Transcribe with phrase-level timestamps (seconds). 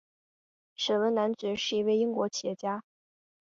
[0.75, 2.81] 沈弼男爵是一位英国企业家。